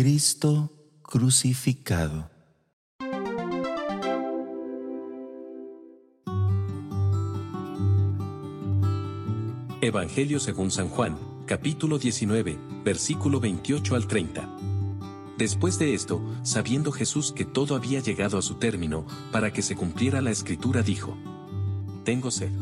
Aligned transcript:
Cristo 0.00 0.70
crucificado. 1.02 2.30
Evangelio 9.80 10.38
según 10.38 10.70
San 10.70 10.88
Juan, 10.88 11.18
capítulo 11.46 11.98
19, 11.98 12.56
versículo 12.84 13.40
28 13.40 13.96
al 13.96 14.06
30. 14.06 14.48
Después 15.36 15.80
de 15.80 15.94
esto, 15.94 16.22
sabiendo 16.44 16.92
Jesús 16.92 17.32
que 17.32 17.44
todo 17.44 17.74
había 17.74 17.98
llegado 17.98 18.38
a 18.38 18.42
su 18.42 18.54
término, 18.54 19.04
para 19.32 19.52
que 19.52 19.62
se 19.62 19.74
cumpliera 19.74 20.20
la 20.20 20.30
escritura, 20.30 20.82
dijo, 20.82 21.16
Tengo 22.04 22.30
sed. 22.30 22.52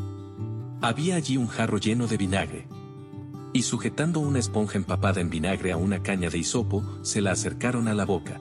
Había 0.80 1.16
allí 1.16 1.36
un 1.36 1.48
jarro 1.48 1.76
lleno 1.76 2.06
de 2.06 2.16
vinagre. 2.16 2.66
Y 3.56 3.62
sujetando 3.62 4.20
una 4.20 4.38
esponja 4.38 4.76
empapada 4.76 5.22
en 5.22 5.30
vinagre 5.30 5.72
a 5.72 5.78
una 5.78 6.02
caña 6.02 6.28
de 6.28 6.36
hisopo, 6.36 6.84
se 7.00 7.22
la 7.22 7.30
acercaron 7.30 7.88
a 7.88 7.94
la 7.94 8.04
boca. 8.04 8.38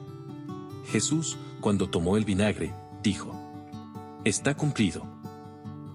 Jesús, 0.91 1.37
cuando 1.61 1.89
tomó 1.89 2.17
el 2.17 2.25
vinagre, 2.25 2.73
dijo, 3.01 3.33
Está 4.25 4.57
cumplido. 4.57 5.05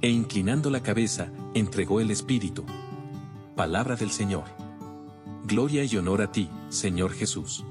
E 0.00 0.08
inclinando 0.08 0.70
la 0.70 0.82
cabeza, 0.82 1.30
entregó 1.52 2.00
el 2.00 2.10
Espíritu. 2.10 2.64
Palabra 3.56 3.94
del 3.94 4.10
Señor. 4.10 4.44
Gloria 5.44 5.84
y 5.84 5.94
honor 5.98 6.22
a 6.22 6.32
ti, 6.32 6.48
Señor 6.70 7.12
Jesús. 7.12 7.62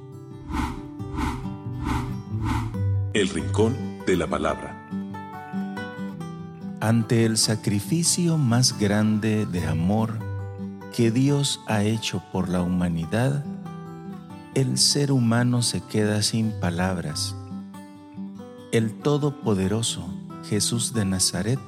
El 3.13 3.27
Rincón 3.27 3.75
de 4.05 4.17
la 4.17 4.27
Palabra. 4.27 4.87
Ante 6.79 7.25
el 7.25 7.39
sacrificio 7.39 8.37
más 8.37 8.77
grande 8.77 9.47
de 9.47 9.65
amor 9.65 10.28
que 10.95 11.11
Dios 11.11 11.61
ha 11.67 11.83
hecho 11.83 12.21
por 12.31 12.49
la 12.49 12.61
humanidad, 12.61 13.43
el 14.55 14.77
ser 14.77 15.11
humano 15.11 15.61
se 15.61 15.81
queda 15.81 16.21
sin 16.21 16.51
palabras. 16.59 17.35
El 18.71 18.93
Todopoderoso 18.93 20.07
Jesús 20.47 20.93
de 20.93 21.05
Nazaret, 21.05 21.59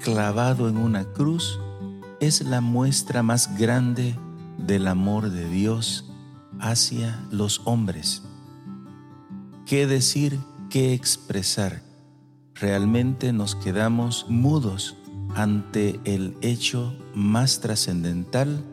clavado 0.00 0.68
en 0.68 0.76
una 0.76 1.04
cruz, 1.04 1.60
es 2.20 2.42
la 2.42 2.60
muestra 2.60 3.22
más 3.22 3.56
grande 3.58 4.16
del 4.58 4.88
amor 4.88 5.30
de 5.30 5.48
Dios 5.48 6.10
hacia 6.60 7.24
los 7.30 7.62
hombres. 7.64 8.22
¿Qué 9.66 9.86
decir, 9.86 10.38
qué 10.70 10.94
expresar? 10.94 11.82
Realmente 12.54 13.32
nos 13.32 13.54
quedamos 13.56 14.26
mudos 14.28 14.96
ante 15.34 16.00
el 16.04 16.36
hecho 16.40 16.94
más 17.14 17.60
trascendental 17.60 18.64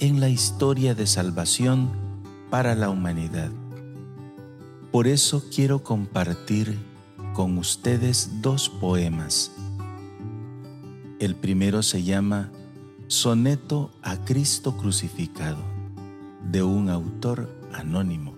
en 0.00 0.20
la 0.20 0.28
historia 0.28 0.94
de 0.94 1.06
salvación 1.06 1.90
para 2.50 2.74
la 2.74 2.88
humanidad. 2.88 3.50
Por 4.90 5.06
eso 5.06 5.44
quiero 5.54 5.82
compartir 5.82 6.78
con 7.34 7.58
ustedes 7.58 8.40
dos 8.40 8.68
poemas. 8.68 9.52
El 11.20 11.34
primero 11.34 11.82
se 11.82 12.02
llama 12.02 12.50
Soneto 13.06 13.90
a 14.02 14.24
Cristo 14.24 14.76
crucificado, 14.76 15.62
de 16.50 16.62
un 16.62 16.88
autor 16.88 17.50
anónimo. 17.72 18.37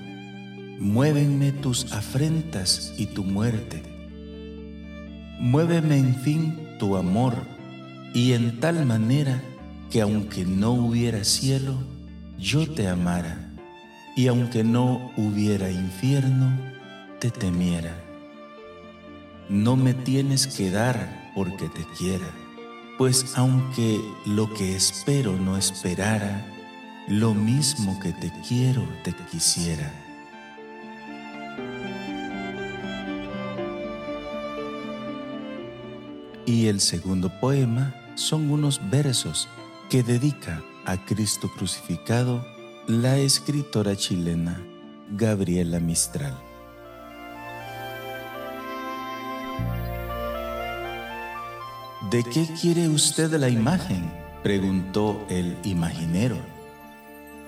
muévenme 0.81 1.51
tus 1.51 1.93
afrentas 1.93 2.95
y 2.97 3.05
tu 3.05 3.23
muerte. 3.23 3.83
Muéveme 5.39 5.95
en 5.95 6.15
fin 6.15 6.57
tu 6.79 6.97
amor, 6.97 7.35
y 8.15 8.33
en 8.33 8.59
tal 8.59 8.87
manera 8.87 9.43
que 9.91 10.01
aunque 10.01 10.43
no 10.43 10.71
hubiera 10.71 11.23
cielo, 11.23 11.75
yo 12.39 12.67
te 12.67 12.87
amara, 12.87 13.53
y 14.15 14.25
aunque 14.25 14.63
no 14.63 15.11
hubiera 15.17 15.69
infierno, 15.69 16.59
te 17.19 17.29
temiera. 17.29 17.95
No 19.49 19.75
me 19.75 19.93
tienes 19.93 20.47
que 20.47 20.71
dar 20.71 21.31
porque 21.35 21.69
te 21.69 21.85
quiera, 21.95 22.27
pues 22.97 23.33
aunque 23.35 24.01
lo 24.25 24.51
que 24.55 24.75
espero 24.75 25.37
no 25.37 25.57
esperara, 25.57 26.43
lo 27.07 27.35
mismo 27.35 27.99
que 27.99 28.13
te 28.13 28.33
quiero 28.47 28.83
te 29.03 29.13
quisiera. 29.31 30.10
Y 36.45 36.67
el 36.67 36.79
segundo 36.79 37.29
poema 37.39 37.95
son 38.15 38.49
unos 38.51 38.81
versos 38.89 39.47
que 39.89 40.03
dedica 40.03 40.63
a 40.85 40.97
Cristo 41.05 41.51
crucificado 41.55 42.45
la 42.87 43.17
escritora 43.17 43.95
chilena 43.95 44.59
Gabriela 45.11 45.79
Mistral. 45.79 46.35
¿De 52.09 52.23
qué 52.23 52.47
quiere 52.59 52.89
usted 52.89 53.31
la 53.33 53.49
imagen? 53.49 54.11
preguntó 54.43 55.23
el 55.29 55.55
imaginero. 55.63 56.37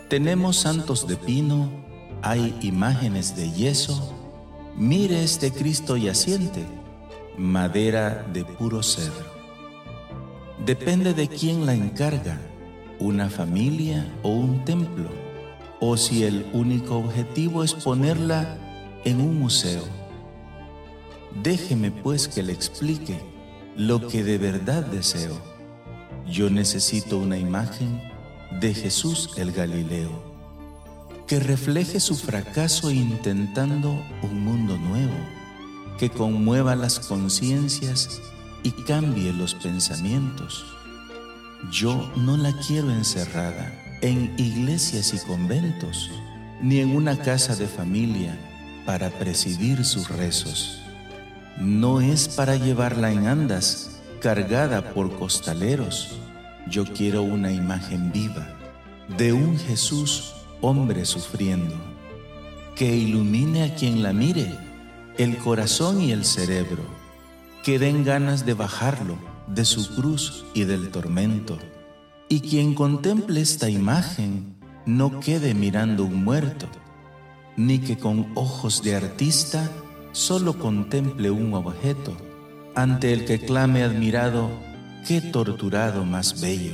Tenemos 0.10 0.58
santos 0.58 1.08
de 1.08 1.18
pino, 1.18 1.72
hay 2.22 2.56
imágenes 2.62 3.36
de 3.36 3.52
yeso, 3.52 4.14
mire 4.78 5.24
este 5.24 5.52
Cristo 5.52 5.98
yaciente 5.98 6.83
madera 7.38 8.26
de 8.32 8.46
puro 8.46 8.84
cedro. 8.84 9.26
Depende 10.66 11.14
de 11.14 11.28
quién 11.28 11.66
la 11.66 11.74
encarga, 11.74 12.40
una 13.00 13.30
familia 13.30 14.08
o 14.22 14.30
un 14.30 14.64
templo, 14.66 15.10
o 15.80 15.98
si 15.98 16.24
el 16.24 16.46
único 16.54 16.98
objetivo 16.98 17.64
es 17.64 17.74
ponerla 17.74 18.58
en 19.04 19.20
un 19.20 19.40
museo. 19.40 19.84
Déjeme 21.42 21.92
pues 21.92 22.28
que 22.28 22.44
le 22.44 22.54
explique 22.54 23.20
lo 23.76 24.08
que 24.08 24.24
de 24.24 24.38
verdad 24.38 24.86
deseo. 24.86 25.42
Yo 26.28 26.50
necesito 26.50 27.18
una 27.18 27.38
imagen 27.38 28.00
de 28.62 28.74
Jesús 28.74 29.32
el 29.38 29.52
Galileo, 29.52 30.12
que 31.26 31.40
refleje 31.40 32.00
su 32.00 32.16
fracaso 32.16 32.92
intentando 32.92 34.02
un 34.22 34.46
mundo 34.46 34.78
nuevo 34.78 35.43
que 35.98 36.10
conmueva 36.10 36.76
las 36.76 37.00
conciencias 37.00 38.22
y 38.64 38.72
cambie 38.72 39.34
los 39.34 39.56
pensamientos. 39.56 40.66
Yo 41.72 42.12
no 42.16 42.38
la 42.38 42.54
quiero 42.68 42.92
encerrada 42.92 43.74
en 44.02 44.34
iglesias 44.38 45.14
y 45.14 45.26
conventos, 45.26 46.12
ni 46.62 46.80
en 46.80 46.96
una 46.96 47.18
casa 47.18 47.56
de 47.56 47.68
familia 47.68 48.38
para 48.86 49.10
presidir 49.10 49.86
sus 49.86 50.10
rezos. 50.10 50.80
No 51.58 52.02
es 52.02 52.28
para 52.28 52.56
llevarla 52.56 53.12
en 53.12 53.28
andas, 53.28 54.02
cargada 54.20 54.94
por 54.94 55.18
costaleros. 55.18 56.18
Yo 56.70 56.86
quiero 56.86 57.24
una 57.24 57.52
imagen 57.52 58.12
viva 58.12 58.48
de 59.18 59.34
un 59.34 59.58
Jesús 59.58 60.34
hombre 60.62 61.06
sufriendo, 61.06 61.76
que 62.76 62.96
ilumine 62.96 63.64
a 63.64 63.76
quien 63.76 64.02
la 64.02 64.14
mire 64.14 64.58
el 65.18 65.38
corazón 65.38 66.02
y 66.02 66.12
el 66.12 66.26
cerebro, 66.26 66.84
que 67.64 67.78
den 67.78 68.04
ganas 68.04 68.46
de 68.46 68.54
bajarlo 68.54 69.16
de 69.48 69.64
su 69.64 69.96
cruz 69.96 70.46
y 70.54 70.64
del 70.64 70.90
tormento. 70.90 71.60
Y 72.30 72.40
quien 72.40 72.74
contemple 72.74 73.42
esta 73.42 73.70
imagen 73.70 74.56
no 74.86 75.20
quede 75.20 75.54
mirando 75.54 76.04
un 76.04 76.24
muerto, 76.24 76.68
ni 77.56 77.80
que 77.80 77.98
con 77.98 78.32
ojos 78.36 78.82
de 78.82 78.96
artista 78.96 79.70
solo 80.14 80.58
contemple 80.58 81.30
un 81.30 81.54
objeto, 81.54 82.18
ante 82.76 83.14
el 83.14 83.26
que 83.26 83.40
clame 83.40 83.84
admirado, 83.84 84.50
qué 85.08 85.22
torturado 85.22 86.06
más 86.06 86.42
bello. 86.42 86.74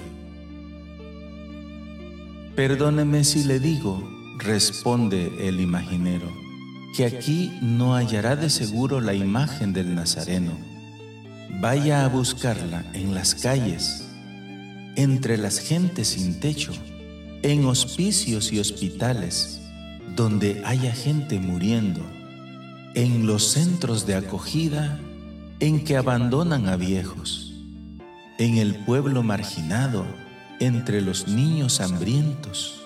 Perdóneme 2.55 3.23
si 3.25 3.43
le 3.43 3.59
digo, 3.59 4.01
responde 4.37 5.47
el 5.47 5.59
imaginero 5.59 6.48
que 6.95 7.05
aquí 7.05 7.57
no 7.61 7.95
hallará 7.95 8.35
de 8.35 8.49
seguro 8.49 8.99
la 8.99 9.13
imagen 9.13 9.73
del 9.73 9.95
Nazareno. 9.95 10.51
Vaya 11.61 12.05
a 12.05 12.09
buscarla 12.09 12.83
en 12.93 13.13
las 13.13 13.35
calles. 13.35 14.05
entre 14.95 15.37
las 15.37 15.59
gentes 15.59 16.09
sin 16.09 16.41
techo, 16.41 16.73
en 17.41 17.65
hospicios 17.65 18.51
y 18.51 18.59
hospitales, 18.59 19.61
donde 20.15 20.61
haya 20.65 20.91
gente 20.91 21.39
muriendo, 21.39 22.01
en 22.95 23.25
los 23.25 23.51
centros 23.51 24.05
de 24.05 24.15
acogida 24.15 24.99
en 25.61 25.85
que 25.85 25.95
abandonan 25.95 26.67
a 26.67 26.75
viejos, 26.75 27.53
en 28.39 28.57
el 28.57 28.75
pueblo 28.75 29.23
marginado, 29.23 30.05
entre 30.59 31.01
los 31.01 31.27
niños 31.29 31.79
hambrientos, 31.79 32.81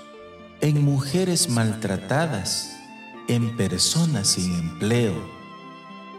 en 0.62 0.84
mujeres 0.84 1.50
maltratadas, 1.50 2.76
en 3.28 3.56
personas 3.56 4.28
sin 4.28 4.54
empleo. 4.56 5.14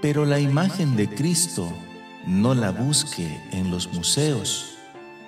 Pero 0.01 0.25
la 0.25 0.41
imagen 0.41 0.97
de 0.97 1.09
Cristo 1.09 1.73
no 2.27 2.55
la 2.55 2.71
busque 2.71 3.41
en 3.53 3.71
los 3.71 3.93
museos, 3.93 4.77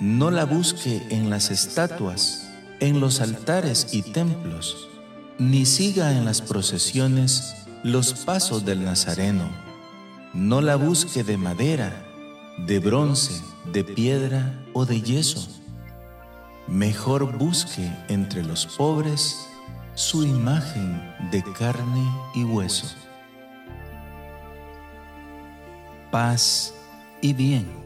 no 0.01 0.31
la 0.31 0.45
busque 0.45 1.07
en 1.11 1.31
las 1.31 1.51
estatuas, 1.51 2.49
en 2.81 3.01
los 3.01 3.21
altares 3.21 3.89
y 3.93 4.03
templos, 4.03 4.89
ni 5.39 5.67
siga 5.67 6.13
en 6.13 6.25
las 6.25 6.43
procesiones 6.43 7.55
los 7.83 8.13
pasos 8.15 8.65
del 8.65 8.85
Nazareno. 8.85 9.49
No 10.35 10.61
la 10.61 10.77
busque 10.77 11.25
de 11.25 11.37
madera, 11.37 12.05
de 12.67 12.79
bronce, 12.79 13.41
de 13.73 13.85
piedra 13.85 14.65
o 14.73 14.85
de 14.85 15.01
yeso. 15.01 15.49
Mejor 16.67 17.37
busque 17.39 17.91
entre 18.09 18.43
los 18.43 18.67
pobres 18.67 19.46
su 19.97 20.25
imagen 20.25 21.03
de 21.31 21.43
carne 21.55 22.07
y 22.35 22.45
hueso. 22.45 22.95
Paz 26.11 26.75
y 27.23 27.33
bien. 27.33 27.86